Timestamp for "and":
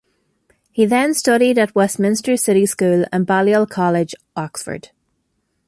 3.11-3.27